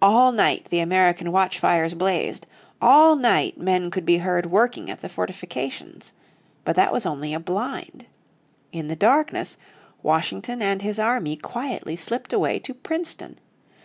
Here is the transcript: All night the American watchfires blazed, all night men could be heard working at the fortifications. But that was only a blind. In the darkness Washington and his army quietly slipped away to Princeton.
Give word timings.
All 0.00 0.30
night 0.30 0.68
the 0.70 0.78
American 0.78 1.32
watchfires 1.32 1.94
blazed, 1.94 2.46
all 2.80 3.16
night 3.16 3.58
men 3.58 3.90
could 3.90 4.04
be 4.06 4.18
heard 4.18 4.46
working 4.46 4.88
at 4.88 5.00
the 5.00 5.08
fortifications. 5.08 6.12
But 6.64 6.76
that 6.76 6.92
was 6.92 7.04
only 7.06 7.34
a 7.34 7.40
blind. 7.40 8.06
In 8.70 8.86
the 8.86 8.94
darkness 8.94 9.56
Washington 10.00 10.62
and 10.62 10.80
his 10.82 11.00
army 11.00 11.34
quietly 11.36 11.96
slipped 11.96 12.32
away 12.32 12.60
to 12.60 12.72
Princeton. 12.72 13.40